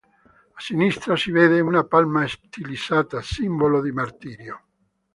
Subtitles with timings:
[0.57, 4.63] A sinistra si vede una palma stilizzata, simbolo di martirio.